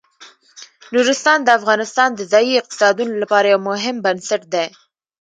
[0.93, 4.67] نورستان د افغانستان د ځایي اقتصادونو لپاره یو مهم بنسټ دی.